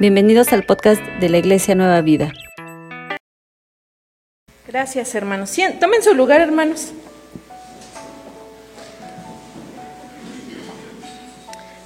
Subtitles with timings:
[0.00, 2.32] Bienvenidos al podcast de la Iglesia Nueva Vida.
[4.68, 5.56] Gracias, hermanos.
[5.80, 6.92] Tomen su lugar, hermanos.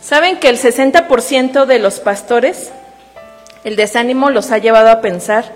[0.03, 2.71] ¿Saben que el 60% de los pastores,
[3.65, 5.51] el desánimo los ha llevado a pensar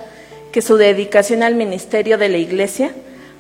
[0.50, 2.92] que su dedicación al ministerio de la iglesia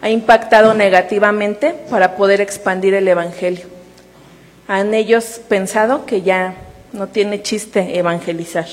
[0.02, 3.64] ha impactado negativamente para poder expandir el Evangelio?
[4.68, 6.56] Han ellos pensado que ya
[6.92, 8.66] no tiene chiste evangelizar.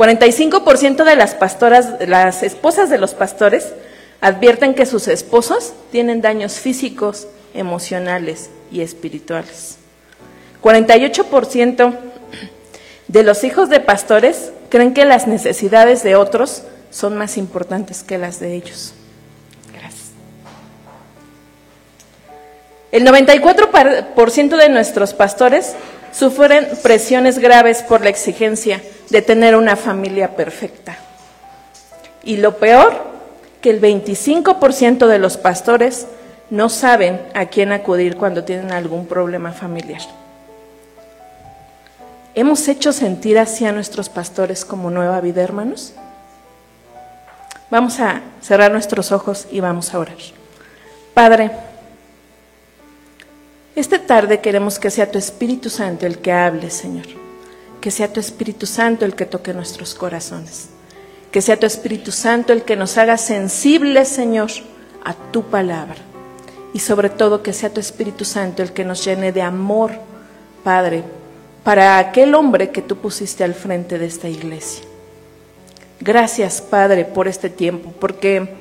[0.00, 3.74] 45% de las pastoras, las esposas de los pastores,
[4.22, 9.76] advierten que sus esposos tienen daños físicos, emocionales y espirituales.
[10.62, 11.98] 48%
[13.08, 18.16] de los hijos de pastores creen que las necesidades de otros son más importantes que
[18.16, 18.94] las de ellos.
[19.70, 20.12] Gracias.
[22.90, 25.74] El 94% de nuestros pastores
[26.12, 30.96] sufren presiones graves por la exigencia de tener una familia perfecta.
[32.22, 33.10] Y lo peor,
[33.60, 36.06] que el 25% de los pastores
[36.50, 40.00] no saben a quién acudir cuando tienen algún problema familiar.
[42.34, 45.94] ¿Hemos hecho sentir así a nuestros pastores como nueva vida, hermanos?
[47.70, 50.16] Vamos a cerrar nuestros ojos y vamos a orar.
[51.14, 51.50] Padre,
[53.80, 57.06] esta tarde queremos que sea tu Espíritu Santo el que hable, Señor.
[57.80, 60.68] Que sea tu Espíritu Santo el que toque nuestros corazones.
[61.30, 64.50] Que sea tu Espíritu Santo el que nos haga sensibles, Señor,
[65.04, 65.96] a tu palabra.
[66.72, 69.92] Y sobre todo que sea tu Espíritu Santo el que nos llene de amor,
[70.62, 71.02] Padre,
[71.64, 74.84] para aquel hombre que tú pusiste al frente de esta iglesia.
[76.00, 78.59] Gracias, Padre, por este tiempo, porque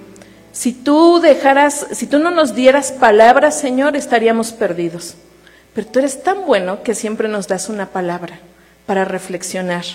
[0.51, 5.15] si tú dejaras, si tú no nos dieras palabras, Señor, estaríamos perdidos.
[5.73, 8.39] Pero tú eres tan bueno que siempre nos das una palabra
[8.85, 9.85] para reflexionar,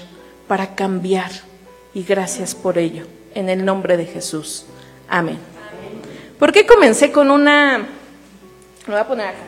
[0.47, 1.31] para cambiar.
[1.93, 3.07] Y gracias por ello.
[3.35, 4.67] En el nombre de Jesús.
[5.09, 5.39] Amén.
[6.39, 7.79] ¿Por qué comencé con una...
[7.79, 9.39] Lo voy a poner acá.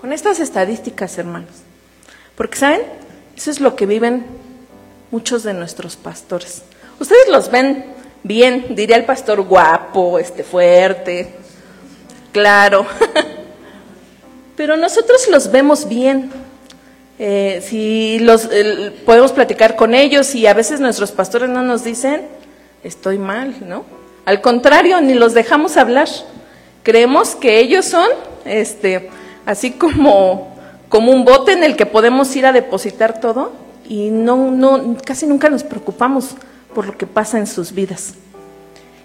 [0.00, 1.50] Con estas estadísticas, hermanos.
[2.36, 2.82] Porque, ¿saben?
[3.34, 4.26] Eso es lo que viven
[5.10, 6.62] muchos de nuestros pastores.
[6.98, 7.84] Ustedes los ven
[8.22, 11.34] bien, diría el pastor guapo, este fuerte,
[12.32, 12.86] claro.
[14.56, 16.30] Pero nosotros los vemos bien.
[17.18, 18.48] Eh, si los
[19.04, 22.22] podemos platicar con ellos y a veces nuestros pastores no nos dicen,
[22.82, 23.84] estoy mal, ¿no?
[24.24, 26.08] Al contrario, ni los dejamos hablar.
[26.82, 28.08] Creemos que ellos son,
[28.44, 29.10] este,
[29.44, 30.56] así como,
[30.88, 33.52] como un bote en el que podemos ir a depositar todo
[33.88, 36.36] y no, no, casi nunca nos preocupamos
[36.76, 38.12] por lo que pasa en sus vidas.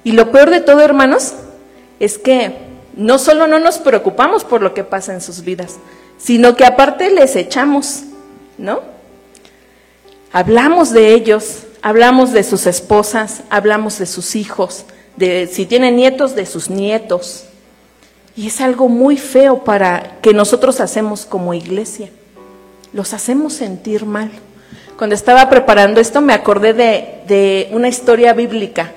[0.04, 1.36] Y lo peor de todo, hermanos,
[2.02, 2.58] es que
[2.98, 5.78] no solo no nos preocupamos por lo que pasa en sus vidas,
[6.18, 8.02] sino que aparte les echamos,
[8.58, 8.82] ¿no?
[10.34, 14.84] Hablamos de ellos, hablamos de sus esposas, hablamos de sus hijos,
[15.16, 17.46] de si tienen nietos, de sus nietos.
[18.36, 22.10] Y es algo muy feo para que nosotros hacemos como iglesia.
[22.92, 24.30] Los hacemos sentir mal
[25.02, 28.92] cuando estaba preparando esto me acordé de, una historia bíblica.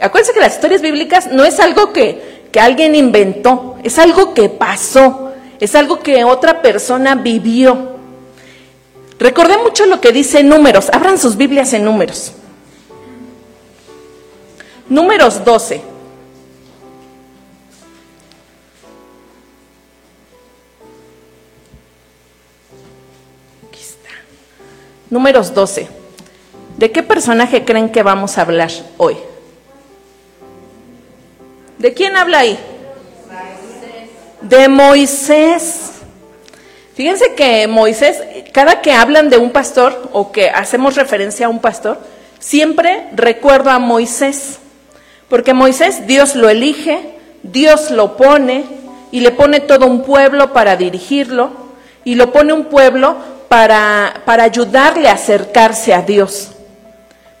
[0.00, 4.50] Acuérdense que las historias bíblicas no es algo que, que alguien inventó, es algo que
[4.50, 7.96] pasó, es algo que otra persona vivió.
[9.18, 12.34] Recordé mucho lo que dice números, abran sus Biblias en números.
[14.88, 15.82] Números 12.
[25.18, 25.88] Números 12.
[26.76, 29.16] ¿De qué personaje creen que vamos a hablar hoy?
[31.76, 32.56] ¿De quién habla ahí?
[34.42, 35.90] De Moisés.
[36.94, 41.58] Fíjense que Moisés, cada que hablan de un pastor o que hacemos referencia a un
[41.58, 41.98] pastor,
[42.38, 44.60] siempre recuerdo a Moisés.
[45.28, 48.66] Porque Moisés Dios lo elige, Dios lo pone
[49.10, 51.50] y le pone todo un pueblo para dirigirlo
[52.04, 53.16] y lo pone un pueblo
[53.48, 56.50] para, para ayudarle a acercarse a Dios.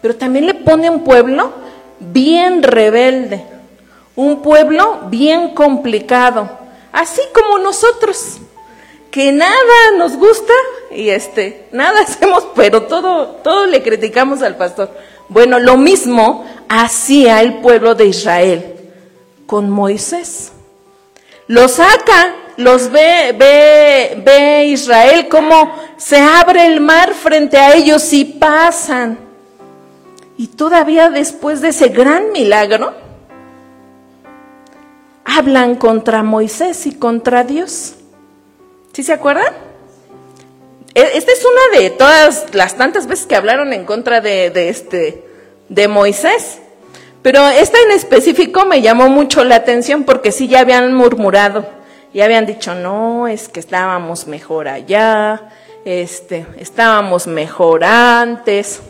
[0.00, 1.52] Pero también le pone un pueblo
[2.00, 3.44] bien rebelde,
[4.16, 6.48] un pueblo bien complicado,
[6.92, 8.38] así como nosotros,
[9.10, 9.52] que nada
[9.96, 10.52] nos gusta
[10.90, 14.90] y este, nada hacemos, pero todo, todo le criticamos al pastor.
[15.28, 18.76] Bueno, lo mismo hacía el pueblo de Israel
[19.46, 20.52] con Moisés.
[21.46, 28.12] Lo saca, los ve, ve, ve Israel como se abre el mar frente a ellos
[28.12, 29.16] y pasan.
[30.36, 32.94] Y todavía después de ese gran milagro,
[35.24, 37.94] hablan contra Moisés y contra Dios.
[38.92, 39.54] ¿Sí se acuerdan?
[40.94, 44.68] e, esta es una de todas las tantas veces que hablaron en contra de, de
[44.68, 45.24] este,
[45.68, 46.58] de Moisés.
[47.22, 51.77] Pero esta en específico me llamó mucho la atención porque sí ya habían murmurado,
[52.14, 55.50] ya habían dicho, no, es que estábamos mejor allá,
[55.84, 58.80] este, estábamos mejor antes.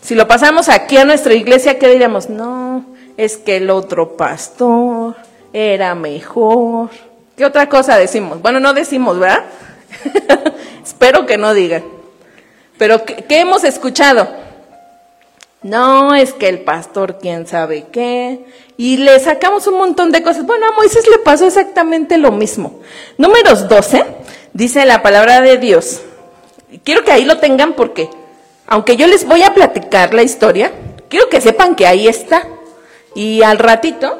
[0.00, 2.28] Si lo pasamos aquí a nuestra iglesia, ¿qué diríamos?
[2.28, 2.84] No,
[3.16, 5.16] es que el otro pastor
[5.52, 6.90] era mejor.
[7.36, 8.42] ¿Qué otra cosa decimos?
[8.42, 9.44] Bueno, no decimos, ¿verdad?
[10.84, 11.84] Espero que no digan.
[12.78, 14.28] Pero ¿qué, ¿qué, hemos escuchado?
[15.62, 18.44] No, es que el pastor quién sabe qué.
[18.76, 20.44] Y le sacamos un montón de cosas.
[20.44, 22.80] Bueno, a Moisés le pasó exactamente lo mismo.
[23.16, 24.04] Números 12
[24.52, 26.00] dice la palabra de Dios.
[26.84, 28.10] Quiero que ahí lo tengan porque,
[28.66, 30.72] aunque yo les voy a platicar la historia,
[31.08, 32.48] quiero que sepan que ahí está.
[33.14, 34.18] Y al ratito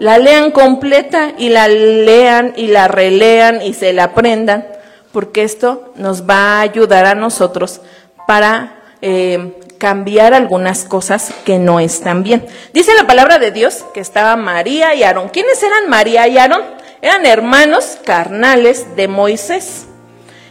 [0.00, 4.66] la lean completa y la lean y la relean y se la aprendan,
[5.12, 7.80] porque esto nos va a ayudar a nosotros
[8.26, 12.46] para eh, cambiar algunas cosas que no están bien.
[12.72, 15.28] Dice la palabra de Dios que estaba María y Aarón.
[15.28, 16.62] ¿Quiénes eran María y Aarón?
[17.00, 19.86] Eran hermanos carnales de Moisés.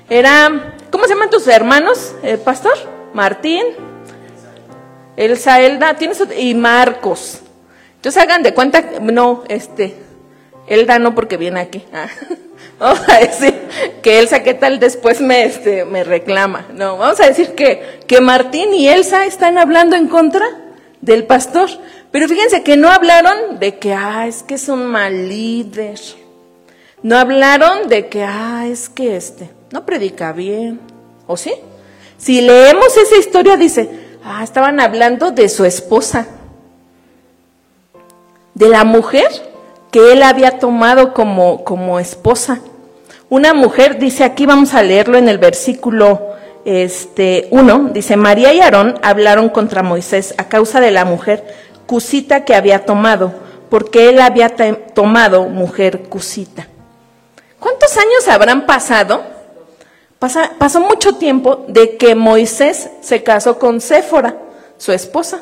[0.10, 2.74] Era, ¿cómo se llaman tus hermanos, eh, pastor?
[3.14, 3.64] Martín,
[5.18, 7.42] Elsa, Elda, tienes y Marcos.
[7.96, 9.96] Entonces hagan de cuenta, no, este,
[10.68, 11.84] Elda no porque viene aquí.
[11.92, 12.08] Ah.
[12.80, 13.56] Vamos a decir
[14.04, 16.68] que Elsa, ¿qué tal después me, este, me reclama?
[16.74, 20.46] No, vamos a decir que, que Martín y Elsa están hablando en contra
[21.02, 21.70] del pastor.
[22.12, 26.00] Pero fíjense que no hablaron de que, ah, es que es un mal líder.
[27.02, 30.80] No hablaron de que, ah, es que este, no predica bien.
[31.26, 31.56] ¿O sí?
[32.20, 33.90] Si leemos esa historia, dice,
[34.24, 36.28] ah, estaban hablando de su esposa.
[38.54, 39.47] De la mujer
[39.92, 42.60] que él había tomado como, como esposa.
[43.30, 46.22] Una mujer, dice aquí, vamos a leerlo en el versículo
[46.66, 51.46] este, 1, dice, María y Aarón hablaron contra Moisés a causa de la mujer
[51.86, 53.34] cusita que había tomado,
[53.70, 54.54] porque él había
[54.94, 56.68] tomado mujer cusita.
[57.60, 59.38] ¿Cuántos años habrán pasado?
[60.20, 64.36] pasó mucho tiempo de que Moisés se casó con Séfora,
[64.78, 65.42] su esposa,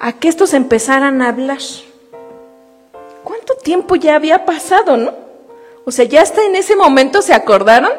[0.00, 1.58] a que estos empezaran a hablar.
[3.46, 5.12] ¿Cuánto tiempo ya había pasado, no?
[5.84, 7.92] O sea, ya hasta en ese momento se acordaron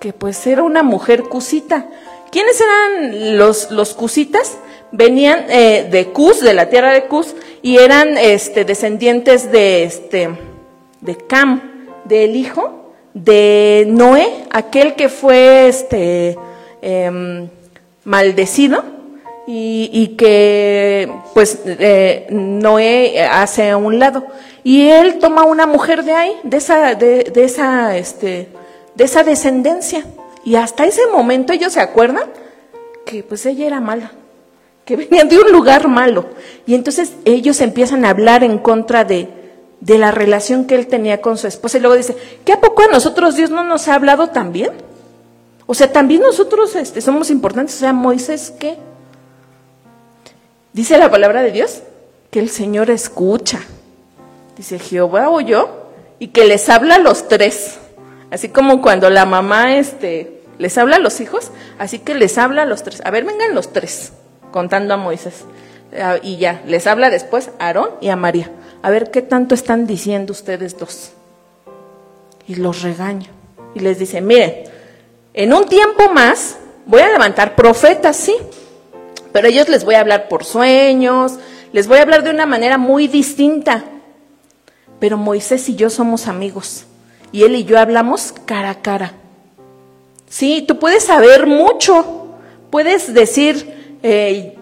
[0.00, 1.86] que pues era una mujer cusita.
[2.32, 4.56] ¿Quiénes eran los, los cusitas?
[4.90, 10.30] Venían eh, de Cus, de la tierra de Cus, y eran este, descendientes de, este,
[11.00, 11.62] de Cam,
[12.04, 16.36] del hijo de Noé, aquel que fue este,
[16.80, 17.48] eh,
[18.02, 18.82] maldecido
[19.46, 24.26] y, que pues eh, Noé hace a un lado.
[24.64, 28.48] Y él toma una mujer de ahí, de esa, de, de, esa, este,
[28.94, 30.04] de esa descendencia.
[30.44, 32.24] Y hasta ese momento ellos se acuerdan
[33.04, 34.12] que pues ella era mala,
[34.84, 36.26] que venía de un lugar malo.
[36.66, 39.28] Y entonces ellos empiezan a hablar en contra de,
[39.80, 41.78] de la relación que él tenía con su esposa.
[41.78, 44.70] Y luego dice, ¿qué a poco a nosotros Dios no nos ha hablado también?
[45.66, 47.76] O sea, también nosotros este, somos importantes.
[47.76, 48.76] O sea, Moisés, ¿qué?
[50.72, 51.82] Dice la palabra de Dios
[52.30, 53.60] que el Señor escucha.
[54.56, 55.68] Dice Jehová oyó
[56.18, 57.78] y que les habla a los tres.
[58.30, 62.62] Así como cuando la mamá este, les habla a los hijos, así que les habla
[62.62, 63.02] a los tres.
[63.04, 64.12] A ver, vengan los tres,
[64.50, 65.44] contando a Moisés.
[66.00, 68.50] Ah, y ya, les habla después a Aarón y a María.
[68.80, 71.12] A ver qué tanto están diciendo ustedes dos.
[72.48, 73.28] Y los regaña.
[73.74, 74.64] Y les dice, miren,
[75.34, 78.34] en un tiempo más voy a levantar profetas, sí,
[79.32, 81.38] pero ellos les voy a hablar por sueños,
[81.72, 83.84] les voy a hablar de una manera muy distinta.
[85.00, 86.84] Pero Moisés y yo somos amigos
[87.32, 89.14] y él y yo hablamos cara a cara.
[90.28, 92.26] Sí, tú puedes saber mucho,
[92.70, 94.56] puedes decir, eh,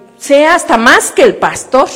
[0.49, 1.89] hasta más que el pastor,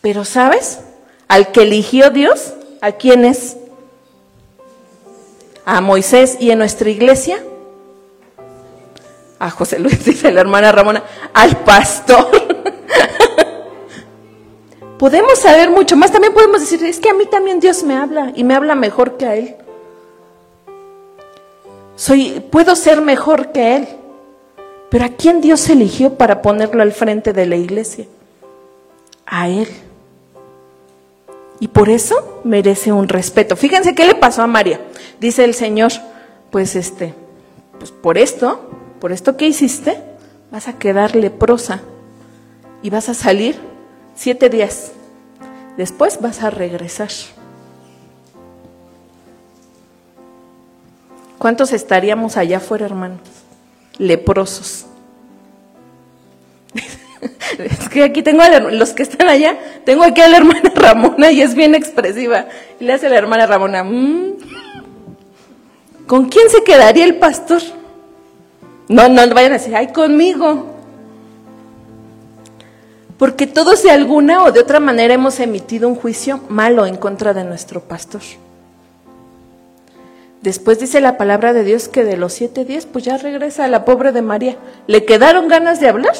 [0.00, 0.80] pero ¿sabes?
[1.28, 3.56] Al que eligió Dios, ¿a quién es?
[5.64, 7.42] A Moisés y en nuestra iglesia
[9.38, 11.02] a José Luis, dice la hermana Ramona,
[11.34, 12.30] al pastor.
[14.98, 18.32] podemos saber mucho más, también podemos decir, es que a mí también Dios me habla
[18.34, 19.56] y me habla mejor que a Él.
[21.96, 23.88] Soy, puedo ser mejor que Él.
[24.90, 28.06] Pero ¿a quién Dios eligió para ponerlo al frente de la iglesia?
[29.26, 29.68] A Él.
[31.58, 33.56] Y por eso merece un respeto.
[33.56, 34.80] Fíjense qué le pasó a María.
[35.18, 35.92] Dice el Señor,
[36.50, 37.14] pues este,
[37.78, 38.60] pues por esto
[39.06, 40.02] por esto que hiciste,
[40.50, 41.80] vas a quedar leprosa
[42.82, 43.54] y vas a salir
[44.16, 44.90] siete días.
[45.76, 47.10] Después vas a regresar.
[51.38, 53.20] ¿Cuántos estaríamos allá afuera, hermanos?
[53.98, 54.86] Leprosos.
[57.60, 61.30] Es que aquí tengo a los que están allá, tengo aquí a la hermana Ramona
[61.30, 62.48] y es bien expresiva.
[62.80, 64.32] Y le hace la hermana Ramona, mm".
[66.08, 67.62] ¿con quién se quedaría el pastor?
[68.88, 70.76] No, no vayan a decir, ay, conmigo.
[73.18, 77.32] Porque todos de alguna o de otra manera hemos emitido un juicio malo en contra
[77.32, 78.20] de nuestro pastor.
[80.42, 83.84] Después dice la palabra de Dios que de los siete días, pues ya regresa la
[83.84, 84.56] pobre de María.
[84.86, 86.14] ¿Le quedaron ganas de hablar?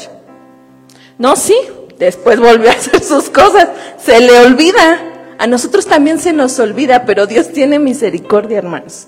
[1.19, 1.57] No, sí,
[1.99, 3.69] después volvió a hacer sus cosas,
[3.99, 5.01] se le olvida.
[5.39, 9.07] A nosotros también se nos olvida, pero Dios tiene misericordia, hermanos.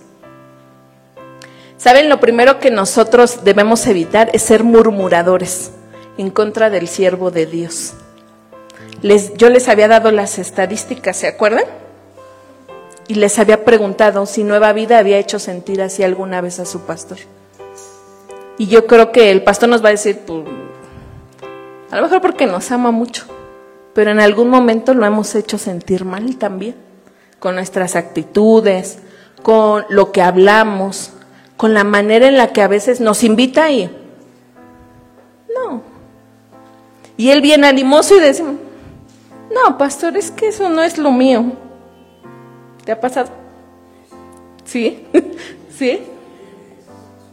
[1.78, 2.08] ¿Saben?
[2.08, 5.70] Lo primero que nosotros debemos evitar es ser murmuradores
[6.18, 7.94] en contra del siervo de Dios.
[9.00, 11.64] Les, yo les había dado las estadísticas, ¿se acuerdan?
[13.06, 16.80] Y les había preguntado si Nueva Vida había hecho sentir así alguna vez a su
[16.80, 17.18] pastor.
[18.58, 20.44] Y yo creo que el pastor nos va a decir, pues,
[21.92, 23.24] a lo mejor porque nos ama mucho,
[23.94, 26.74] pero en algún momento lo hemos hecho sentir mal también,
[27.38, 28.98] con nuestras actitudes,
[29.44, 31.12] con lo que hablamos,
[31.58, 33.90] con la manera en la que a veces nos invita y
[35.54, 35.82] no.
[37.16, 41.52] Y él viene animoso y dice, no, pastor, es que eso no es lo mío.
[42.84, 43.28] ¿Te ha pasado?
[44.64, 45.04] ¿Sí?
[45.76, 46.00] ¿Sí?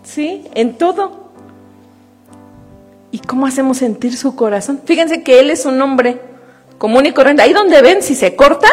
[0.03, 0.47] ¿Sí?
[0.55, 1.29] En todo.
[3.11, 4.81] ¿Y cómo hacemos sentir su corazón?
[4.85, 6.19] Fíjense que él es un hombre
[6.79, 7.43] común y corriente.
[7.43, 8.67] Ahí donde ven, si se corta,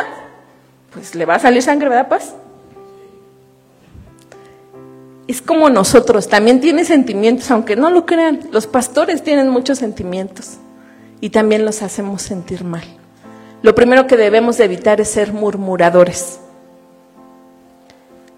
[0.95, 2.35] pues le va a salir sangre, ¿verdad, paz?
[5.33, 8.41] Es como nosotros, también tiene sentimientos, aunque no lo crean.
[8.51, 10.59] Los pastores tienen muchos sentimientos
[11.23, 12.85] y también los hacemos sentir mal.
[13.63, 16.39] Lo primero que debemos evitar es ser murmuradores.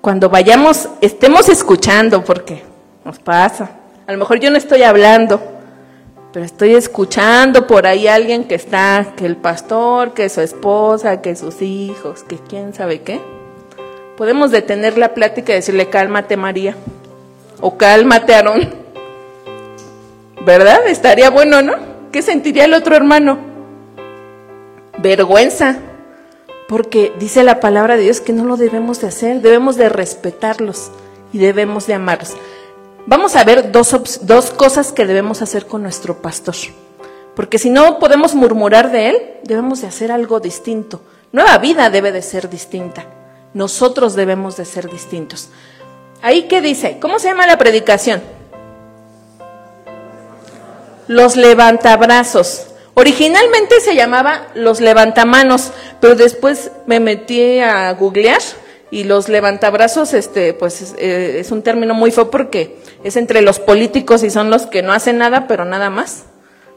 [0.01, 2.63] Cuando vayamos, estemos escuchando, porque
[3.05, 3.71] nos pasa.
[4.07, 5.43] A lo mejor yo no estoy hablando,
[6.33, 11.35] pero estoy escuchando por ahí alguien que está, que el pastor, que su esposa, que
[11.35, 13.34] sus hijos, que quién sabe qué.
[14.17, 16.77] Podemos detener la plática y decirle, cálmate María,
[17.61, 18.73] o cálmate Aarón.
[20.45, 20.87] ¿Verdad?
[20.87, 21.75] Estaría bueno, ¿no?
[22.13, 23.39] ¿Qué sentiría el otro hermano?
[24.99, 25.79] Vergüenza,
[26.69, 30.93] porque dice la palabra de Dios que no lo debemos de hacer, debemos de respetarlos
[31.33, 32.35] y debemos de amarlos.
[33.07, 36.55] Vamos a ver dos, dos cosas que debemos hacer con nuestro pastor.
[37.35, 41.01] Porque si no podemos murmurar de él, debemos de hacer algo distinto.
[41.33, 43.05] Nueva vida debe de ser distinta.
[43.55, 45.49] Nosotros debemos de ser distintos.
[46.23, 48.23] Ahí qué dice, ¿cómo se llama la predicación?
[51.07, 52.67] Los levantabrazos.
[52.95, 58.41] Originalmente se llamaba los levantamanos, pero después me metí a googlear
[58.91, 63.43] y los levantabrazos, este, pues es, eh, es un término muy feo porque es entre
[63.43, 66.25] los políticos y son los que no hacen nada, pero nada más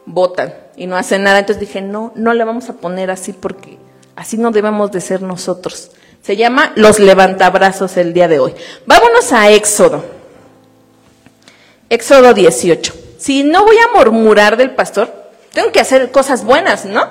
[0.06, 1.40] votan y no hacen nada.
[1.40, 3.78] Entonces dije, no, no le vamos a poner así porque
[4.16, 5.92] así no debemos de ser nosotros.
[6.28, 8.54] Se llama los levantabrazos el día de hoy.
[8.86, 10.04] Vámonos a Éxodo.
[11.90, 12.94] Éxodo 18.
[13.18, 15.10] Si no voy a murmurar del pastor,
[15.54, 17.08] tengo que hacer cosas buenas, ¿no?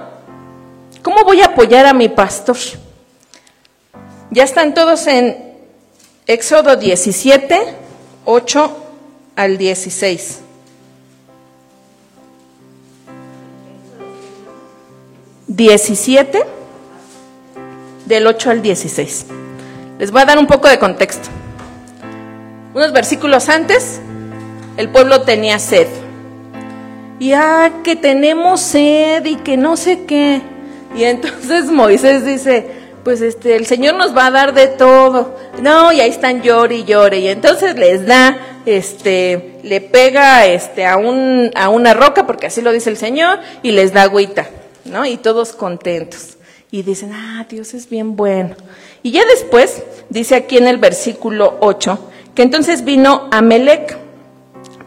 [1.00, 2.58] ¿Cómo voy a apoyar a mi pastor?
[4.32, 5.54] Ya están todos en
[6.26, 7.74] Éxodo 17,
[8.26, 8.76] 8
[9.34, 10.40] al 16.
[15.46, 16.55] Diecisiete
[18.06, 19.26] del 8 al 16.
[19.98, 21.28] Les voy a dar un poco de contexto.
[22.74, 24.00] Unos versículos antes,
[24.76, 25.88] el pueblo tenía sed.
[27.18, 30.40] Y ah, que tenemos sed y que no sé qué.
[30.96, 32.66] Y entonces Moisés dice,
[33.02, 35.36] pues este, el Señor nos va a dar de todo.
[35.60, 37.20] No, y ahí están llore y llore.
[37.20, 38.36] Y entonces les da,
[38.66, 43.38] este, le pega este, a, un, a una roca, porque así lo dice el Señor,
[43.62, 44.48] y les da agüita,
[44.84, 45.06] ¿no?
[45.06, 46.35] Y todos contentos.
[46.76, 48.54] Y dicen, ah, Dios es bien bueno.
[49.02, 51.98] Y ya después, dice aquí en el versículo 8,
[52.34, 53.96] que entonces vino Amelec,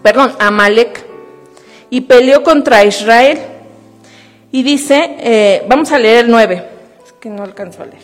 [0.04, 1.04] perdón, Amalek,
[1.90, 3.40] y peleó contra Israel.
[4.52, 6.64] Y dice, eh, vamos a leer el 9
[7.20, 8.04] que no alcanzó a leer.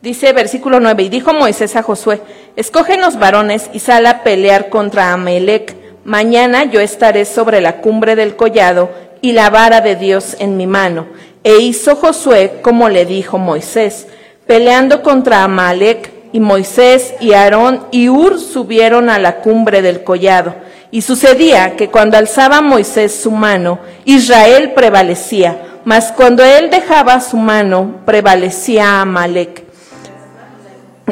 [0.00, 2.22] Dice versículo 9, y dijo Moisés a Josué,
[2.56, 5.76] escogen los varones y sal a pelear contra Amelec.
[6.02, 8.88] Mañana yo estaré sobre la cumbre del collado
[9.20, 11.06] y la vara de Dios en mi mano.
[11.48, 14.06] E hizo Josué como le dijo Moisés,
[14.46, 20.54] peleando contra Amalek, y Moisés y Aarón y Ur subieron a la cumbre del collado.
[20.90, 27.38] Y sucedía que cuando alzaba Moisés su mano, Israel prevalecía mas cuando él dejaba su
[27.38, 29.64] mano, prevalecía Amalek.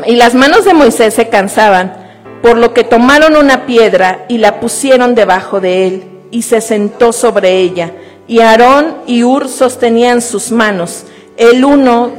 [0.05, 1.95] Y las manos de Moisés se cansaban,
[2.43, 7.15] por lo que tomaron una piedra y la pusieron debajo de él, y se sentó
[7.15, 7.91] sobre ella.
[8.29, 11.05] Y Aarón y Ur sostenían sus manos,
[11.37, 12.11] el uno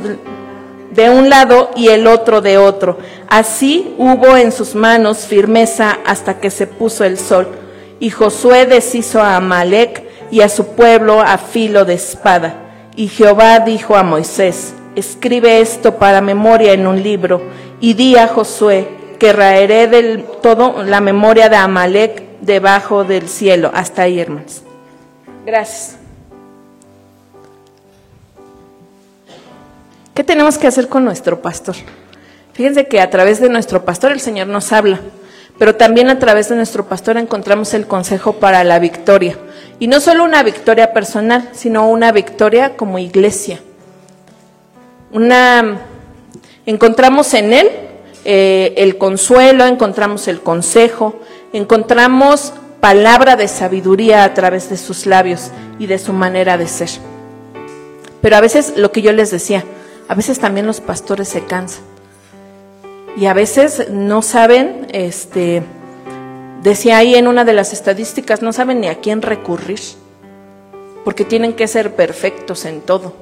[0.91, 2.97] de un lado y el otro de otro.
[3.29, 7.47] Así hubo en sus manos firmeza hasta que se puso el sol.
[7.99, 12.55] Y Josué deshizo a Amalek y a su pueblo a filo de espada.
[12.95, 17.41] Y Jehová dijo a Moisés, escribe esto para memoria en un libro,
[17.79, 18.87] y di a Josué
[19.19, 23.71] que raeré del todo la memoria de Amalek debajo del cielo.
[23.73, 24.63] Hasta ahí, hermanos.
[25.45, 25.97] Gracias.
[30.17, 31.75] ¿Qué tenemos que hacer con nuestro pastor?
[32.53, 35.00] Fíjense que a través de nuestro pastor el Señor nos habla,
[35.59, 39.38] pero también a través de nuestro pastor encontramos el consejo para la victoria.
[39.77, 43.59] Y no solo una victoria personal, sino una victoria como iglesia.
[45.12, 45.81] Una,
[46.65, 47.69] encontramos en Él
[48.25, 51.19] eh, el consuelo, encontramos el consejo,
[51.53, 56.89] encontramos palabra de sabiduría a través de sus labios y de su manera de ser.
[58.19, 59.63] Pero a veces lo que yo les decía,
[60.07, 61.83] a veces también los pastores se cansan.
[63.17, 65.63] Y a veces no saben, este,
[66.61, 69.79] decía ahí en una de las estadísticas, no saben ni a quién recurrir,
[71.03, 73.13] porque tienen que ser perfectos en todo.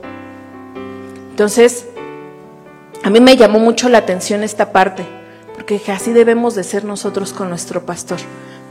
[1.31, 1.87] Entonces,
[3.03, 5.05] a mí me llamó mucho la atención esta parte,
[5.53, 8.19] porque así debemos de ser nosotros con nuestro pastor,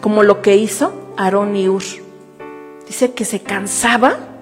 [0.01, 1.85] como lo que hizo Aarón y Ur.
[2.87, 4.34] Dice que se cansaba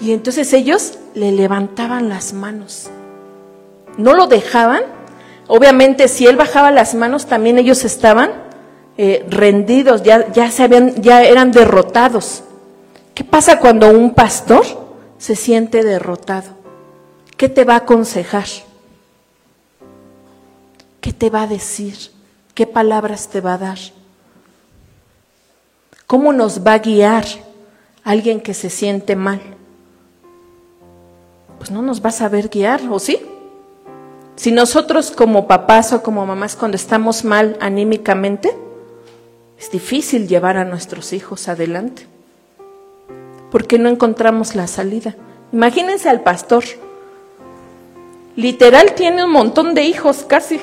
[0.00, 2.88] y entonces ellos le levantaban las manos.
[3.96, 4.82] No lo dejaban.
[5.48, 8.30] Obviamente, si él bajaba las manos, también ellos estaban
[8.96, 12.42] eh, rendidos, ya, ya, se habían, ya eran derrotados.
[13.14, 14.64] ¿Qué pasa cuando un pastor
[15.18, 16.50] se siente derrotado?
[17.36, 18.46] ¿Qué te va a aconsejar?
[21.00, 21.96] ¿Qué te va a decir?
[22.54, 23.78] ¿Qué palabras te va a dar?
[26.06, 27.24] ¿Cómo nos va a guiar
[28.04, 29.57] alguien que se siente mal?
[31.58, 33.20] Pues no nos va a saber guiar, ¿o sí?
[34.36, 38.56] Si nosotros como papás o como mamás cuando estamos mal anímicamente,
[39.58, 42.06] es difícil llevar a nuestros hijos adelante,
[43.50, 45.16] porque no encontramos la salida.
[45.52, 46.62] Imagínense al pastor,
[48.36, 50.60] literal tiene un montón de hijos casi,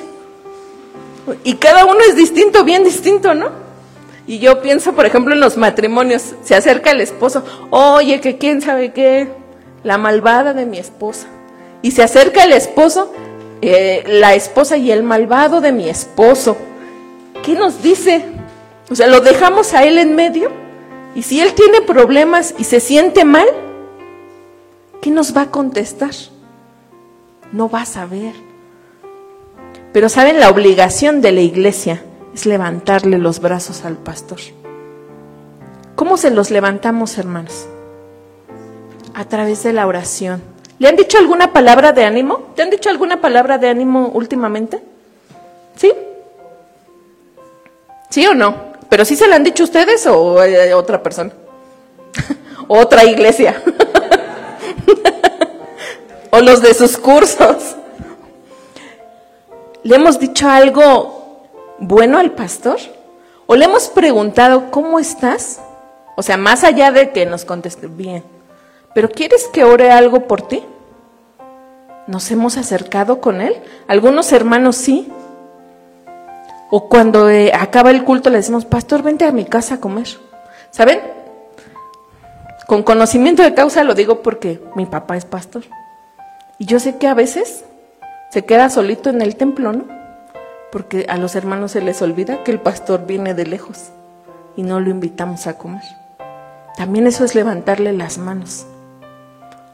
[1.44, 3.50] y cada uno es distinto, bien distinto, ¿no?
[4.26, 8.62] Y yo pienso, por ejemplo, en los matrimonios, se acerca el esposo, oye, que quién
[8.62, 9.28] sabe qué,
[9.86, 11.28] la malvada de mi esposa.
[11.80, 13.12] Y se acerca el esposo,
[13.62, 16.56] eh, la esposa y el malvado de mi esposo.
[17.44, 18.24] ¿Qué nos dice?
[18.90, 20.50] O sea, lo dejamos a él en medio.
[21.14, 23.46] Y si él tiene problemas y se siente mal,
[25.00, 26.10] ¿qué nos va a contestar?
[27.52, 28.34] No va a saber.
[29.92, 32.02] Pero saben, la obligación de la iglesia
[32.34, 34.40] es levantarle los brazos al pastor.
[35.94, 37.68] ¿Cómo se los levantamos, hermanos?
[39.16, 40.42] A través de la oración.
[40.78, 42.52] ¿Le han dicho alguna palabra de ánimo?
[42.54, 44.78] ¿Te han dicho alguna palabra de ánimo últimamente?
[45.74, 45.90] ¿Sí?
[48.10, 48.72] ¿Sí o no?
[48.90, 51.32] ¿Pero sí se la han dicho ustedes o eh, otra persona?
[52.68, 53.62] ¿Otra iglesia?
[56.30, 57.74] ¿O los de sus cursos?
[59.82, 61.48] ¿Le hemos dicho algo
[61.78, 62.76] bueno al pastor?
[63.46, 65.60] ¿O le hemos preguntado, ¿cómo estás?
[66.16, 68.35] O sea, más allá de que nos conteste bien
[68.96, 70.64] pero ¿quieres que ore algo por ti?
[72.06, 73.54] ¿Nos hemos acercado con Él?
[73.88, 75.12] Algunos hermanos sí.
[76.70, 80.06] O cuando eh, acaba el culto le decimos, pastor, vente a mi casa a comer.
[80.70, 81.00] ¿Saben?
[82.66, 85.64] Con conocimiento de causa lo digo porque mi papá es pastor.
[86.58, 87.66] Y yo sé que a veces
[88.30, 89.84] se queda solito en el templo, ¿no?
[90.72, 93.90] Porque a los hermanos se les olvida que el pastor viene de lejos
[94.56, 95.82] y no lo invitamos a comer.
[96.78, 98.64] También eso es levantarle las manos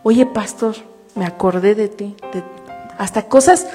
[0.03, 0.77] oye pastor,
[1.15, 2.17] me acordé de ti,
[2.99, 3.67] hasta cosas,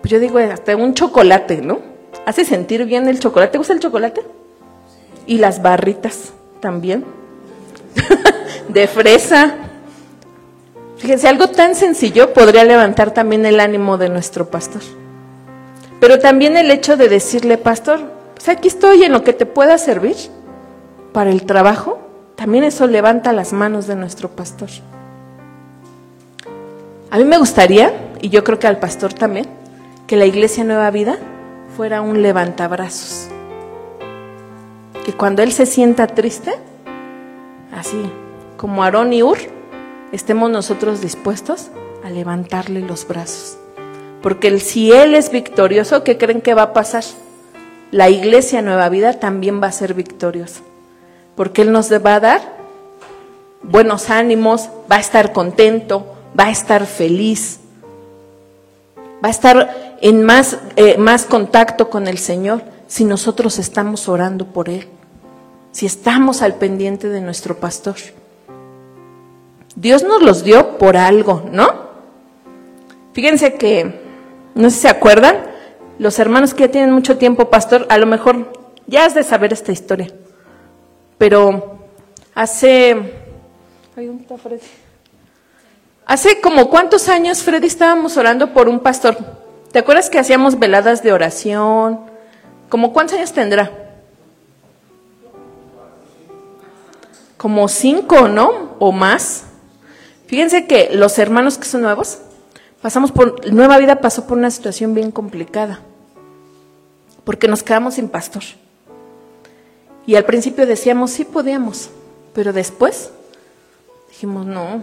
[0.00, 1.80] pues yo digo, hasta un chocolate, ¿no?
[2.26, 3.52] Hace sentir bien el chocolate.
[3.52, 4.22] ¿Te gusta el chocolate?
[5.26, 7.04] Y las barritas también.
[8.68, 9.54] de fresa.
[10.98, 14.82] Fíjense, algo tan sencillo podría levantar también el ánimo de nuestro pastor.
[16.00, 18.00] Pero también el hecho de decirle, pastor,
[18.34, 20.16] pues aquí estoy en lo que te pueda servir
[21.12, 21.98] para el trabajo,
[22.36, 24.68] también eso levanta las manos de nuestro pastor.
[27.10, 29.46] A mí me gustaría, y yo creo que al pastor también,
[30.06, 31.16] que la iglesia Nueva Vida
[31.74, 33.28] fuera un levantabrazos.
[35.06, 36.52] Que cuando él se sienta triste,
[37.72, 37.96] así
[38.58, 39.38] como Aarón y Ur,
[40.12, 41.70] estemos nosotros dispuestos
[42.04, 43.56] a levantarle los brazos.
[44.20, 47.04] Porque si Él es victorioso, ¿qué creen que va a pasar?
[47.90, 50.60] La iglesia Nueva Vida también va a ser victoriosa.
[51.36, 52.58] Porque Él nos va a dar
[53.62, 57.60] buenos ánimos, va a estar contento, va a estar feliz,
[59.22, 64.46] va a estar en más, eh, más contacto con el Señor si nosotros estamos orando
[64.46, 64.86] por Él,
[65.72, 67.96] si estamos al pendiente de nuestro pastor.
[69.74, 71.88] Dios nos los dio por algo, ¿no?
[73.12, 74.00] Fíjense que,
[74.54, 75.36] no sé si se acuerdan,
[75.98, 78.52] los hermanos que ya tienen mucho tiempo, pastor, a lo mejor
[78.86, 80.12] ya has de saber esta historia,
[81.18, 81.78] pero
[82.34, 83.26] hace...
[86.08, 89.18] Hace como cuántos años, Freddy, estábamos orando por un pastor.
[89.70, 92.00] ¿Te acuerdas que hacíamos veladas de oración?
[92.70, 93.70] ¿Como cuántos años tendrá?
[97.36, 98.74] Como cinco, ¿no?
[98.78, 99.44] O más.
[100.26, 102.20] Fíjense que los hermanos que son nuevos,
[102.80, 105.80] pasamos por, Nueva Vida pasó por una situación bien complicada,
[107.24, 108.44] porque nos quedamos sin pastor.
[110.06, 111.90] Y al principio decíamos, sí podíamos,
[112.32, 113.10] pero después
[114.08, 114.82] dijimos, no.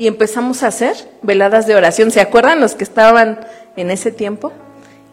[0.00, 2.10] Y empezamos a hacer veladas de oración.
[2.10, 3.40] ¿Se acuerdan los que estaban
[3.76, 4.50] en ese tiempo?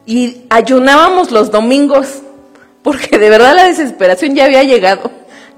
[0.05, 2.21] Y ayunábamos los domingos,
[2.83, 5.11] porque de verdad la desesperación ya había llegado,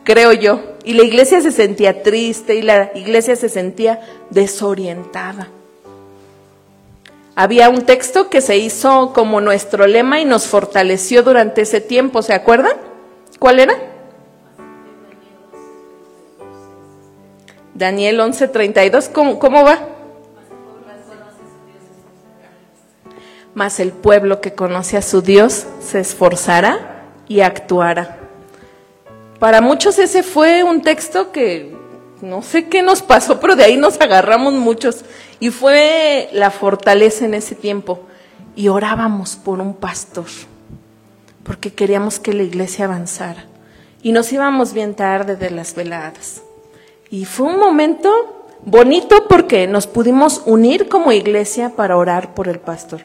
[0.04, 0.62] creo yo.
[0.84, 5.50] Y la iglesia se sentía triste y la iglesia se sentía desorientada.
[7.36, 12.24] Había un texto que se hizo como nuestro lema y nos fortaleció durante ese tiempo,
[12.24, 12.74] ¿se acuerdan?
[13.38, 13.76] ¿Cuál era?
[17.80, 19.80] Daniel 11:32, ¿cómo, ¿cómo va?
[23.56, 28.18] Mas el pueblo que conoce a su Dios se esforzará y actuará.
[29.40, 31.74] Para muchos ese fue un texto que
[32.22, 35.06] no sé qué nos pasó, pero de ahí nos agarramos muchos.
[35.40, 38.02] Y fue la fortaleza en ese tiempo.
[38.58, 40.26] Y orábamos por un pastor,
[41.46, 43.46] porque queríamos que la iglesia avanzara.
[44.04, 46.42] Y nos íbamos bien tarde de las veladas.
[47.12, 52.60] Y fue un momento bonito porque nos pudimos unir como iglesia para orar por el
[52.60, 53.02] pastor.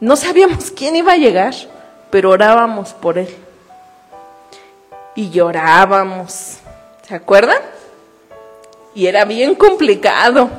[0.00, 1.54] No sabíamos quién iba a llegar,
[2.10, 3.28] pero orábamos por él.
[5.14, 6.58] Y llorábamos.
[7.06, 7.58] ¿Se acuerdan?
[8.94, 10.50] Y era bien complicado.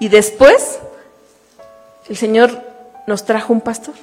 [0.00, 0.80] Y después
[2.08, 2.60] el Señor
[3.06, 3.94] nos trajo un pastor.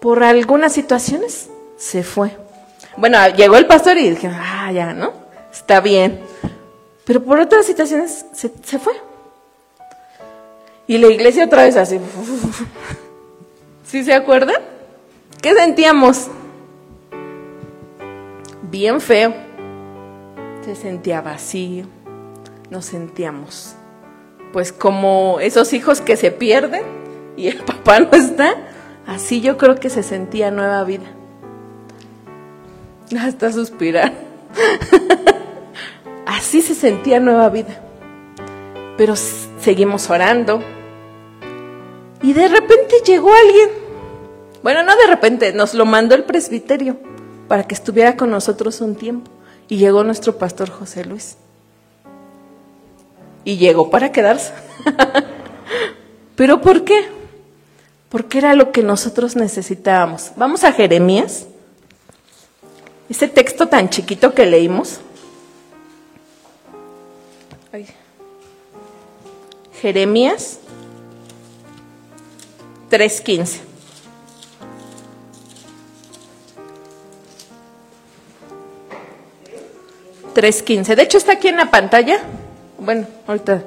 [0.00, 2.36] Por algunas situaciones se fue.
[2.96, 5.12] Bueno, llegó el pastor y dije, ah, ya, ¿no?
[5.50, 6.20] Está bien.
[7.06, 8.92] Pero por otras situaciones se, fue.
[10.88, 12.00] Y la iglesia otra vez así.
[13.86, 14.56] ¿Sí se acuerdan?
[15.40, 16.26] ¿Qué sentíamos?
[18.62, 19.32] Bien feo.
[20.64, 21.86] Se sentía vacío.
[22.70, 23.76] Nos sentíamos.
[24.52, 26.82] Pues como esos hijos que se pierden
[27.36, 28.56] y el papá no está.
[29.06, 31.06] Así yo creo que se sentía nueva vida.
[33.16, 34.12] Hasta suspirar.
[36.36, 37.80] Así se sentía nueva vida.
[38.98, 40.62] Pero seguimos orando.
[42.22, 43.70] Y de repente llegó alguien.
[44.62, 46.98] Bueno, no de repente, nos lo mandó el presbiterio
[47.48, 49.30] para que estuviera con nosotros un tiempo.
[49.68, 51.38] Y llegó nuestro pastor José Luis.
[53.44, 54.52] Y llegó para quedarse.
[56.36, 57.08] ¿Pero por qué?
[58.10, 60.32] Porque era lo que nosotros necesitábamos.
[60.36, 61.46] Vamos a Jeremías.
[63.08, 65.00] Ese texto tan chiquito que leímos.
[69.80, 70.58] Jeremías
[72.90, 73.58] 3.15.
[80.34, 80.94] 3.15.
[80.94, 82.20] De hecho está aquí en la pantalla.
[82.78, 83.64] Bueno, ahorita.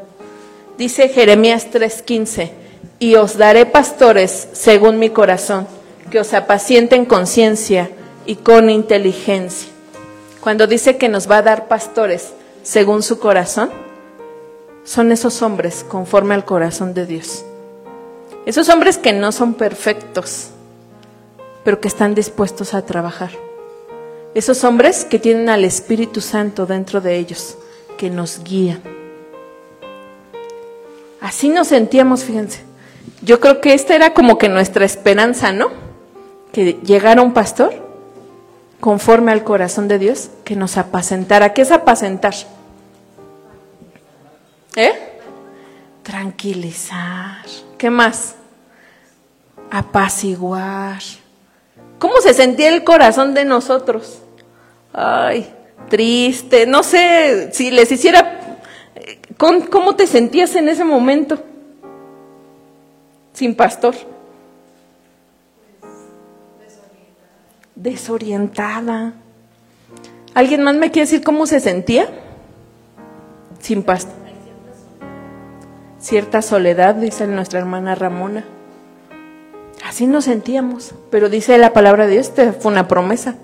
[0.77, 2.51] Dice Jeremías 3.15.
[2.99, 5.67] Y os daré pastores según mi corazón,
[6.11, 7.89] que os apacienten con ciencia
[8.25, 9.69] y con inteligencia.
[10.41, 13.71] Cuando dice que nos va a dar pastores según su corazón,
[14.83, 17.45] son esos hombres conforme al corazón de Dios.
[18.45, 20.49] Esos hombres que no son perfectos,
[21.63, 23.31] pero que están dispuestos a trabajar.
[24.33, 27.57] Esos hombres que tienen al Espíritu Santo dentro de ellos,
[27.97, 28.81] que nos guían.
[31.21, 32.61] Así nos sentíamos, fíjense.
[33.21, 35.69] Yo creo que esta era como que nuestra esperanza, ¿no?
[36.53, 37.73] Que llegara un pastor
[38.79, 41.53] conforme al corazón de Dios, que nos apacentara.
[41.53, 42.33] ¿Qué es apacentar?
[44.79, 44.93] ¿Eh?
[46.03, 47.45] Tranquilizar.
[47.77, 48.35] ¿Qué más?
[49.69, 51.01] Apaciguar.
[51.99, 54.19] ¿Cómo se sentía el corazón de nosotros?
[54.93, 55.53] Ay,
[55.89, 56.65] triste.
[56.65, 58.57] No sé si les hiciera...
[59.37, 61.43] ¿Cómo te sentías en ese momento?
[63.39, 63.95] sin pastor?
[67.73, 69.13] Desorientada.
[70.33, 72.09] ¿Alguien más me quiere decir cómo se sentía?
[73.61, 74.18] Sin pastor.
[75.99, 78.45] Cierta soledad, dice nuestra hermana Ramona.
[79.83, 83.35] Así nos sentíamos, pero dice la palabra de Dios, esta fue una promesa.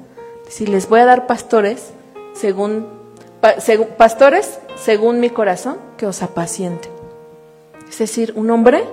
[0.47, 1.91] Si les voy a dar pastores,
[2.33, 2.87] según,
[3.97, 6.91] pastores según mi corazón, que os apacienten.
[7.89, 8.85] Es decir, un hombre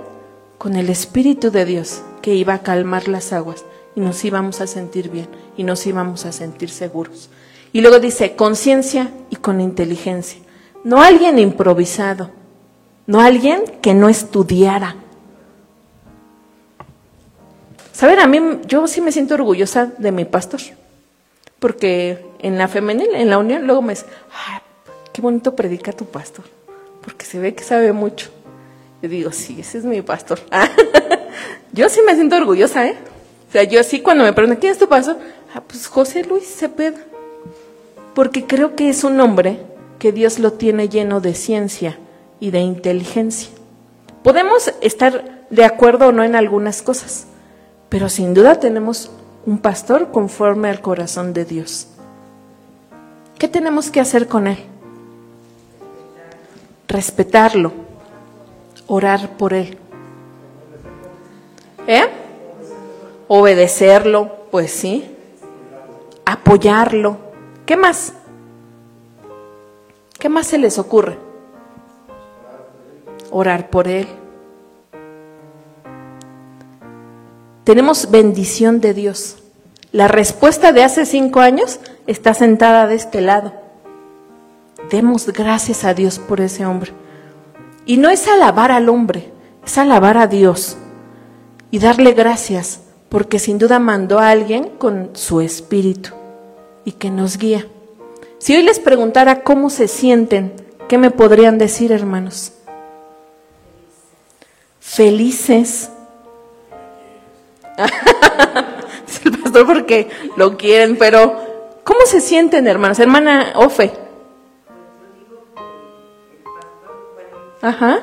[0.59, 4.67] con el Espíritu de Dios que iba a calmar las aguas y nos íbamos a
[4.67, 7.31] sentir bien y nos íbamos a sentir seguros.
[7.73, 10.41] Y luego dice, conciencia y con inteligencia.
[10.85, 12.31] No alguien improvisado,
[13.07, 14.97] no alguien que no estudiara.
[17.93, 20.61] Saben, a mí yo sí me siento orgullosa de mi pastor,
[21.59, 24.07] porque en la femenil, en la unión, luego me dice,
[25.13, 26.45] qué bonito predica tu pastor,
[27.03, 28.31] porque se ve que sabe mucho.
[29.03, 30.41] Yo digo, sí, ese es mi pastor.
[31.73, 32.97] yo sí me siento orgullosa, ¿eh?
[33.49, 35.19] O sea, yo sí cuando me preguntan, ¿quién es tu pastor?
[35.55, 36.99] Ah, pues José Luis Cepeda.
[38.15, 39.59] Porque creo que es un hombre
[39.99, 41.99] que Dios lo tiene lleno de ciencia
[42.43, 43.51] y de inteligencia.
[44.25, 47.27] Podemos estar de acuerdo o no en algunas cosas,
[47.89, 49.13] pero sin duda tenemos
[49.47, 51.87] un pastor conforme al corazón de Dios.
[53.39, 54.59] ¿Qué tenemos que hacer con él?
[56.89, 57.73] Respetarlo
[58.89, 59.79] orar por él.
[61.87, 62.09] ¿Eh?
[63.29, 65.17] Obedecerlo, pues sí.
[66.25, 67.19] Apoyarlo.
[67.67, 68.15] ¿Qué más?
[70.19, 71.32] ¿Qué más se les ocurre?
[73.33, 74.07] Orar por él.
[77.65, 79.39] Tenemos bendición de Dios.
[79.91, 83.53] La respuesta de hace cinco años está sentada de este lado.
[84.91, 86.93] Demos gracias a Dios por ese hombre.
[87.87, 89.33] Y no es alabar al hombre,
[89.65, 90.77] es alabar a Dios
[91.71, 96.11] y darle gracias, porque sin duda mandó a alguien con su espíritu
[96.85, 97.67] y que nos guía.
[98.39, 100.53] Si hoy les preguntara cómo se sienten,
[100.89, 102.53] ¿qué me podrían decir, hermanos?
[104.83, 105.91] Felices.
[109.09, 111.41] es el pastor porque lo quieren, pero
[111.85, 112.99] ¿cómo se sienten, hermanos?
[112.99, 113.93] Hermana Ofe.
[117.63, 118.01] Ajá.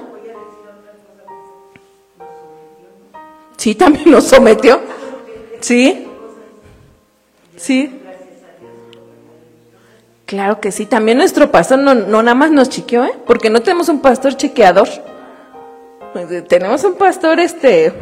[3.57, 4.79] Sí, también nos sometió.
[5.59, 6.07] Sí.
[7.57, 8.01] Sí.
[10.25, 10.85] Claro que sí.
[10.85, 13.13] También nuestro pastor no, no nada más nos chiqueó, ¿eh?
[13.27, 14.87] Porque no tenemos un pastor chequeador.
[16.47, 17.93] Tenemos un pastor, este.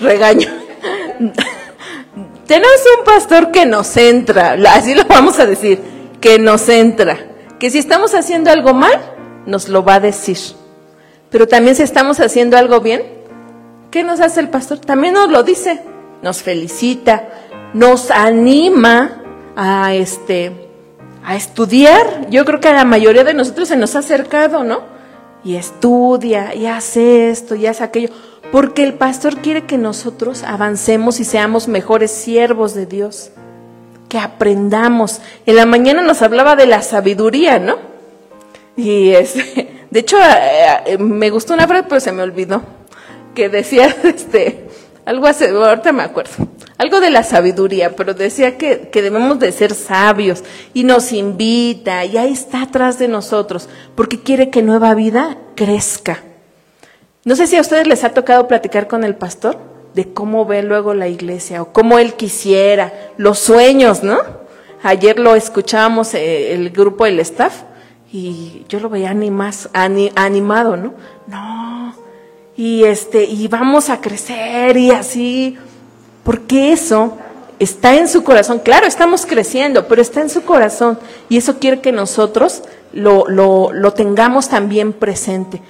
[0.00, 0.48] Regaño.
[2.46, 4.56] tenemos un pastor que nos entra.
[4.72, 5.80] Así lo vamos a decir.
[6.20, 7.18] Que nos entra.
[7.58, 8.98] Que si estamos haciendo algo mal,
[9.46, 10.38] nos lo va a decir.
[11.30, 13.02] Pero también si estamos haciendo algo bien,
[13.90, 14.78] ¿qué nos hace el pastor?
[14.78, 15.80] También nos lo dice,
[16.22, 17.28] nos felicita,
[17.72, 19.20] nos anima
[19.56, 20.64] a este
[21.24, 22.28] a estudiar.
[22.30, 24.93] Yo creo que a la mayoría de nosotros se nos ha acercado, ¿no?
[25.44, 28.08] Y estudia, y hace esto, y hace aquello,
[28.50, 33.30] porque el pastor quiere que nosotros avancemos y seamos mejores siervos de Dios,
[34.08, 35.20] que aprendamos.
[35.44, 37.76] En la mañana nos hablaba de la sabiduría, ¿no?
[38.76, 42.62] Y este, de hecho, eh, eh, me gustó una frase, pero se me olvidó,
[43.34, 44.68] que decía, este,
[45.06, 49.52] algo así, ahorita me acuerdo, algo de la sabiduría, pero decía que, que debemos de
[49.52, 54.94] ser sabios y nos invita y ahí está atrás de nosotros, porque quiere que nueva
[54.94, 56.22] vida crezca.
[57.24, 59.58] No sé si a ustedes les ha tocado platicar con el pastor
[59.94, 64.18] de cómo ve luego la iglesia o cómo él quisiera, los sueños, ¿no?
[64.82, 67.62] Ayer lo escuchábamos eh, el grupo, el staff,
[68.12, 70.94] y yo lo veía animas, animado, ¿no?
[71.26, 71.94] No,
[72.56, 75.56] y este, y vamos a crecer y así,
[76.22, 77.16] porque eso
[77.58, 78.60] está en su corazón.
[78.60, 82.62] Claro, estamos creciendo, pero está en su corazón y eso quiere que nosotros
[82.92, 85.60] lo, lo, lo tengamos también presente.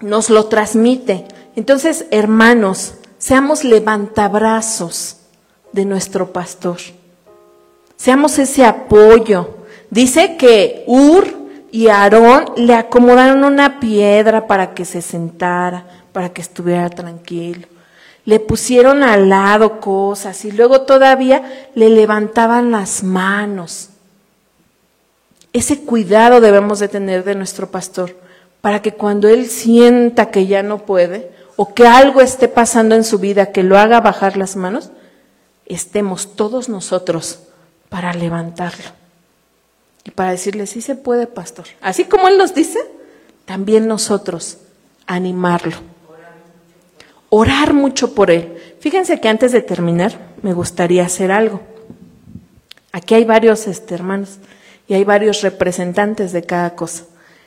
[0.00, 1.26] Nos lo transmite.
[1.56, 5.18] Entonces, hermanos, seamos levantabrazos
[5.72, 6.78] de nuestro pastor.
[7.96, 9.64] Seamos ese apoyo
[9.94, 11.32] Dice que Ur
[11.74, 17.66] y Aarón le acomodaron una piedra para que se sentara, para que estuviera tranquilo.
[18.24, 23.88] Le pusieron al lado cosas y luego todavía le levantaban las manos.
[25.52, 28.16] Ese cuidado debemos de tener de nuestro pastor
[28.60, 33.02] para que cuando él sienta que ya no puede o que algo esté pasando en
[33.02, 34.90] su vida que lo haga bajar las manos,
[35.66, 37.40] estemos todos nosotros
[37.88, 39.03] para levantarlo.
[40.04, 41.66] Y para decirle, sí se puede, pastor.
[41.80, 42.78] Así como Él nos dice,
[43.44, 44.58] también nosotros
[45.06, 45.76] animarlo.
[47.30, 48.56] orar mucho por él.
[48.78, 51.60] Fíjense que antes de terminar me gustaría hacer algo.
[52.92, 54.38] Aquí hay varios este, hermanos
[54.86, 57.04] y hay varios representantes de cada cosa.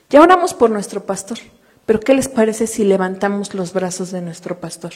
[0.09, 1.37] Ya oramos por nuestro pastor,
[1.85, 4.91] pero ¿qué les parece si levantamos los brazos de nuestro pastor?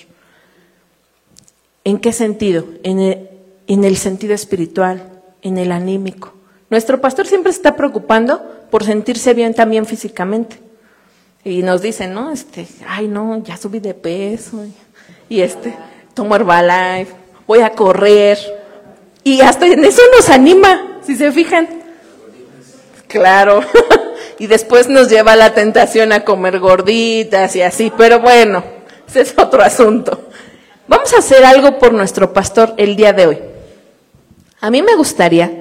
[1.86, 2.66] ¿En qué sentido?
[2.84, 3.30] En el,
[3.68, 6.34] en el sentido espiritual, en el anímico.
[6.72, 10.58] Nuestro pastor siempre está preocupando por sentirse bien también físicamente.
[11.44, 12.32] Y nos dicen, ¿no?
[12.32, 14.64] Este, ay, no, ya subí de peso.
[15.28, 15.76] Y este,
[16.14, 17.14] tomo Herbalife,
[17.46, 18.38] voy a correr.
[19.22, 21.68] Y hasta en eso nos anima, si se fijan.
[23.08, 23.62] Claro.
[24.40, 27.92] y después nos lleva la tentación a comer gorditas y así.
[27.98, 28.64] Pero bueno,
[29.10, 30.30] ese es otro asunto.
[30.88, 33.40] Vamos a hacer algo por nuestro pastor el día de hoy.
[34.62, 35.61] A mí me gustaría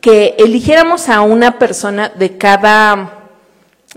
[0.00, 3.16] que eligiéramos a una persona de cada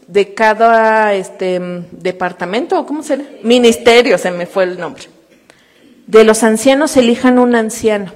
[0.07, 1.59] de cada este,
[1.91, 3.29] departamento, ¿cómo se llama?
[3.43, 5.03] Ministerio, se me fue el nombre.
[6.07, 8.11] De los ancianos elijan un anciano.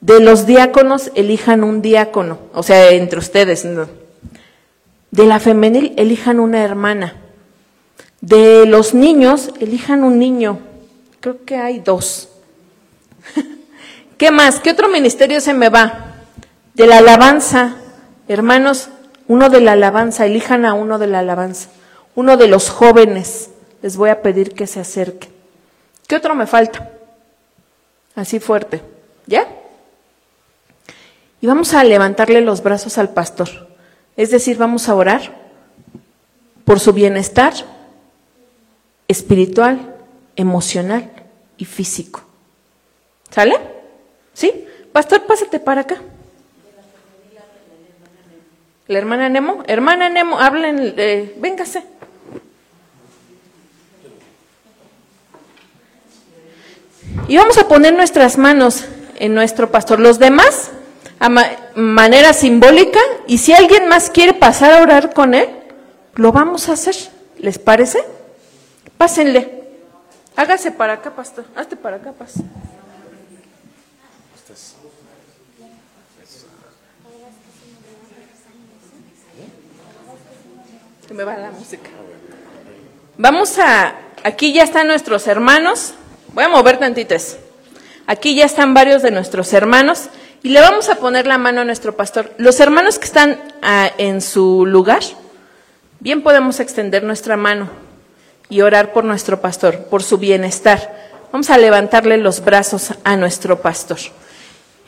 [0.00, 3.66] De los diáconos elijan un diácono, o sea, entre ustedes.
[5.10, 7.14] De la femenil elijan una hermana.
[8.20, 10.58] De los niños elijan un niño.
[11.20, 12.28] Creo que hay dos.
[14.18, 14.60] ¿Qué más?
[14.60, 16.03] ¿Qué otro ministerio se me va?
[16.74, 17.76] De la alabanza,
[18.26, 18.88] hermanos,
[19.28, 21.68] uno de la alabanza, elijan a uno de la alabanza.
[22.16, 25.28] Uno de los jóvenes, les voy a pedir que se acerque.
[26.08, 26.90] ¿Qué otro me falta?
[28.16, 28.82] Así fuerte.
[29.26, 29.48] ¿Ya?
[31.40, 33.48] Y vamos a levantarle los brazos al pastor.
[34.16, 35.34] Es decir, vamos a orar
[36.64, 37.52] por su bienestar
[39.06, 39.94] espiritual,
[40.34, 41.10] emocional
[41.56, 42.22] y físico.
[43.30, 43.54] ¿Sale?
[44.32, 44.66] ¿Sí?
[44.92, 46.00] Pastor, pásate para acá.
[48.86, 51.82] La hermana Nemo, hermana Nemo, hablen, eh, véngase.
[57.26, 58.84] Y vamos a poner nuestras manos
[59.16, 60.00] en nuestro pastor.
[60.00, 60.70] Los demás,
[61.18, 61.30] a
[61.74, 65.48] manera simbólica, y si alguien más quiere pasar a orar con él,
[66.14, 66.94] lo vamos a hacer.
[67.38, 68.04] ¿Les parece?
[68.98, 69.64] Pásenle.
[70.36, 71.46] Hágase para acá, pastor.
[71.56, 72.44] Hazte para acá, pastor.
[81.14, 81.90] Me va la música.
[83.16, 85.94] Vamos a, aquí ya están nuestros hermanos.
[86.32, 87.36] Voy a mover tantitos.
[88.08, 90.08] Aquí ya están varios de nuestros hermanos
[90.42, 92.32] y le vamos a poner la mano a nuestro pastor.
[92.36, 95.02] Los hermanos que están ah, en su lugar,
[96.00, 97.70] bien podemos extender nuestra mano
[98.48, 101.12] y orar por nuestro pastor, por su bienestar.
[101.30, 103.98] Vamos a levantarle los brazos a nuestro pastor.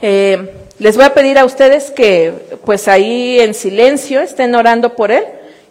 [0.03, 5.13] Eh, les voy a pedir a ustedes que, pues ahí en silencio, estén orando por
[5.13, 5.25] él.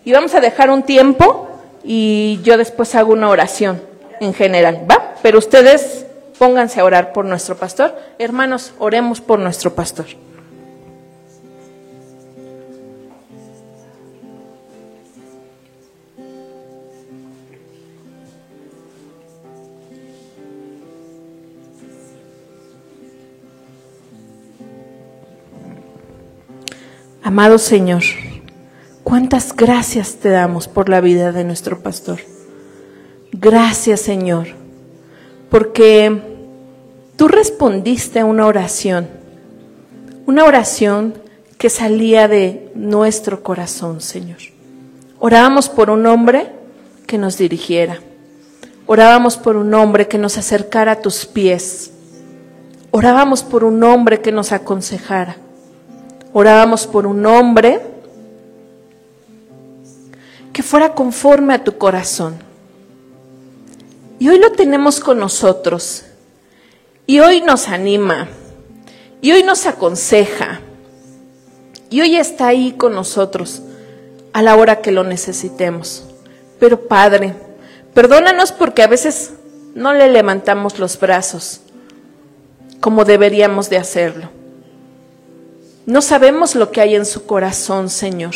[0.06, 1.50] Y vamos a dejar un tiempo
[1.84, 3.82] y yo después hago una oración
[4.20, 5.15] en general, ¿va?
[5.24, 6.06] Pero ustedes
[6.38, 7.96] pónganse a orar por nuestro pastor.
[8.20, 10.06] Hermanos, oremos por nuestro pastor.
[27.24, 28.04] Amado Señor,
[29.06, 32.22] Cuántas gracias te damos por la vida de nuestro pastor.
[33.32, 34.48] Gracias Señor,
[35.52, 36.24] porque
[37.15, 39.08] tú respondiste a una oración,
[40.26, 41.13] una oración
[41.60, 44.39] que salía de nuestro corazón, Señor.
[45.20, 46.48] Orábamos por un hombre
[47.06, 48.00] que nos dirigiera.
[48.88, 51.91] Orábamos por un hombre que nos acercara a tus pies.
[52.89, 55.38] Orábamos por un hombre que nos aconsejara.
[56.34, 57.94] Orábamos por un hombre
[60.56, 62.38] que fuera conforme a tu corazón.
[64.20, 66.06] Y hoy lo tenemos con nosotros.
[67.06, 68.30] Y hoy nos anima.
[69.20, 70.62] Y hoy nos aconseja.
[71.89, 73.63] Y hoy está ahí con nosotros
[74.32, 76.06] a la hora que lo necesitemos.
[76.58, 77.34] Pero Padre,
[77.93, 79.34] perdónanos porque a veces
[79.74, 81.60] no le levantamos los brazos
[82.80, 84.30] como deberíamos de hacerlo.
[85.86, 88.36] No sabemos lo que hay en su corazón, Señor.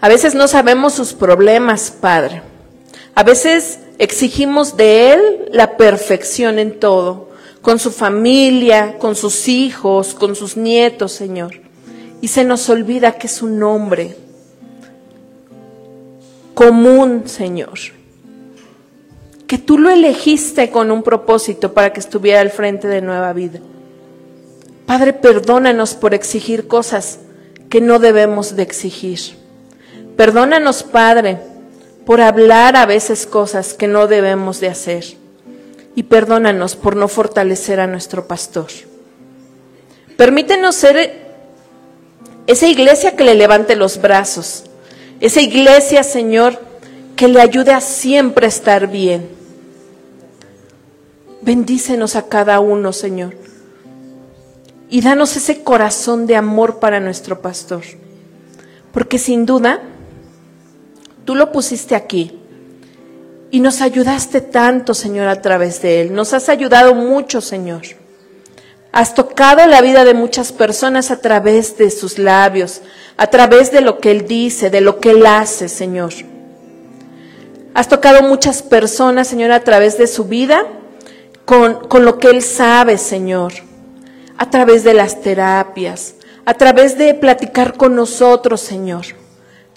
[0.00, 2.42] A veces no sabemos sus problemas, Padre.
[3.14, 7.30] A veces exigimos de Él la perfección en todo,
[7.62, 11.60] con su familia, con sus hijos, con sus nietos, Señor.
[12.20, 14.16] Y se nos olvida que es un hombre
[16.54, 17.78] común, Señor.
[19.48, 23.60] Que tú lo elegiste con un propósito para que estuviera al frente de nueva vida.
[24.86, 27.20] Padre, perdónanos por exigir cosas
[27.68, 29.37] que no debemos de exigir.
[30.18, 31.38] Perdónanos, Padre,
[32.04, 35.04] por hablar a veces cosas que no debemos de hacer.
[35.94, 38.66] Y perdónanos por no fortalecer a nuestro pastor.
[40.16, 41.24] Permítenos ser
[42.48, 44.64] esa iglesia que le levante los brazos.
[45.20, 46.58] Esa iglesia, Señor,
[47.14, 49.28] que le ayude a siempre estar bien.
[51.42, 53.36] Bendícenos a cada uno, Señor.
[54.90, 57.84] Y danos ese corazón de amor para nuestro pastor.
[58.90, 59.80] Porque sin duda,
[61.28, 62.40] tú lo pusiste aquí.
[63.50, 66.14] Y nos ayudaste tanto, Señor, a través de él.
[66.14, 67.82] Nos has ayudado mucho, Señor.
[68.92, 72.80] Has tocado la vida de muchas personas a través de sus labios,
[73.18, 76.14] a través de lo que Él dice, de lo que Él hace, Señor.
[77.74, 80.62] Has tocado muchas personas, Señor, a través de su vida,
[81.44, 83.52] con, con lo que Él sabe, Señor,
[84.38, 86.14] a través de las terapias,
[86.46, 89.04] a través de platicar con nosotros, Señor.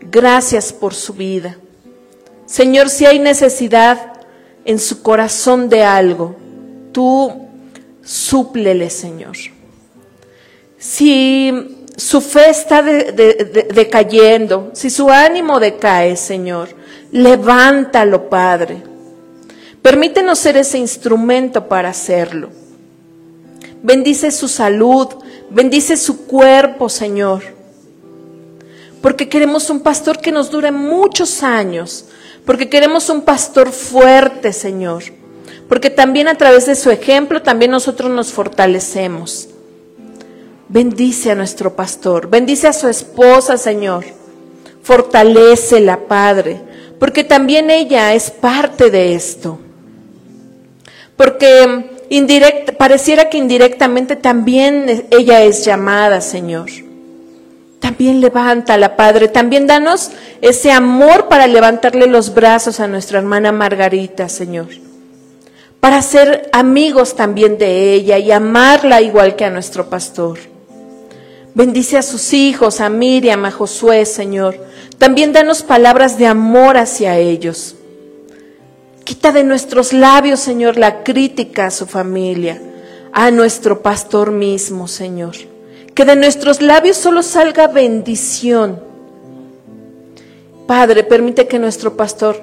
[0.02, 1.58] Gracias por su vida.
[2.46, 4.14] Señor, si hay necesidad
[4.66, 6.36] en su corazón de algo,
[6.92, 7.48] tú
[8.04, 9.38] súplele, Señor.
[10.78, 16.70] Si su fe está decayendo, si su ánimo decae, Señor,
[17.12, 18.82] levántalo, Padre.
[19.82, 22.50] Permítenos ser ese instrumento para hacerlo.
[23.84, 25.08] Bendice su salud,
[25.50, 27.61] bendice su cuerpo, Señor.
[29.02, 32.06] Porque queremos un pastor que nos dure muchos años,
[32.46, 35.04] porque queremos un pastor fuerte, Señor
[35.72, 39.48] porque también a través de su ejemplo, también nosotros nos fortalecemos.
[40.68, 44.04] Bendice a nuestro pastor, bendice a su esposa, Señor.
[44.84, 46.60] Fortalécela, Padre,
[47.00, 49.60] porque también ella es parte de esto.
[51.16, 51.90] Porque
[52.78, 56.70] pareciera que indirectamente también ella es llamada, Señor.
[57.82, 59.28] También levántala, Padre.
[59.28, 64.70] También danos ese amor para levantarle los brazos a nuestra hermana Margarita, Señor
[65.82, 70.38] para ser amigos también de ella y amarla igual que a nuestro pastor.
[71.56, 74.56] Bendice a sus hijos, a Miriam, a Josué, Señor.
[75.00, 77.76] También danos palabras de amor hacia ellos.
[79.04, 82.62] Quita de nuestros labios, Señor, la crítica a su familia,
[83.12, 85.36] a nuestro pastor mismo, Señor.
[85.96, 88.82] Que de nuestros labios solo salga bendición.
[90.68, 92.42] Padre, permite que nuestro pastor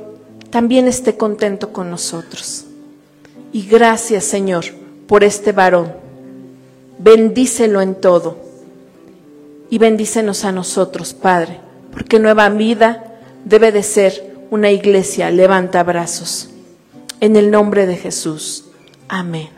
[0.51, 2.66] también esté contento con nosotros.
[3.53, 4.64] Y gracias, Señor,
[5.07, 5.92] por este varón.
[6.99, 8.36] Bendícelo en todo.
[9.70, 11.61] Y bendícenos a nosotros, Padre,
[11.92, 16.49] porque Nueva Vida debe de ser una iglesia levanta brazos.
[17.20, 18.64] En el nombre de Jesús.
[19.09, 19.58] Amén.